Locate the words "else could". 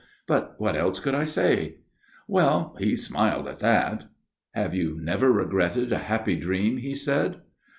0.75-1.13